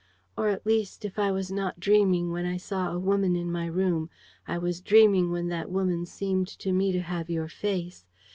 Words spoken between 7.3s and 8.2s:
face.